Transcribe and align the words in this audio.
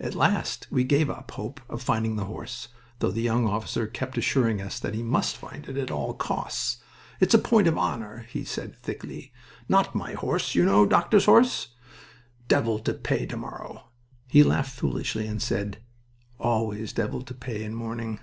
At 0.00 0.16
last 0.16 0.66
we 0.68 0.82
gave 0.82 1.08
up 1.08 1.30
hope 1.30 1.60
of 1.68 1.80
finding 1.80 2.16
the 2.16 2.24
horse, 2.24 2.66
though 2.98 3.12
the 3.12 3.22
young 3.22 3.46
officer 3.46 3.86
kept 3.86 4.18
assuring 4.18 4.60
us 4.60 4.80
that 4.80 4.94
he 4.96 5.02
must 5.04 5.36
find 5.36 5.68
it 5.68 5.76
at 5.76 5.92
all 5.92 6.12
costs. 6.12 6.78
"It's 7.20 7.34
a 7.34 7.38
point 7.38 7.68
of 7.68 7.78
honor," 7.78 8.26
he 8.28 8.42
said, 8.42 8.76
thickly. 8.82 9.32
"Not 9.68 9.94
my 9.94 10.14
horse, 10.14 10.56
you 10.56 10.64
know 10.64 10.86
Doctor's 10.86 11.26
horse. 11.26 11.68
Devil 12.48 12.80
to 12.80 12.94
pay 12.94 13.26
to 13.26 13.36
morrow." 13.36 13.84
He 14.26 14.42
laughed 14.42 14.76
foolishly 14.76 15.24
and 15.28 15.40
said: 15.40 15.78
"Always 16.40 16.92
devil 16.92 17.22
to 17.22 17.32
pay 17.32 17.62
in 17.62 17.72
morning." 17.72 18.18